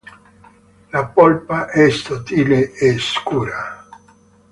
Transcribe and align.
La 0.89 1.05
polpa 1.11 1.69
è 1.69 1.87
sottile 1.91 2.71
e 2.73 2.97
scura. 2.97 3.85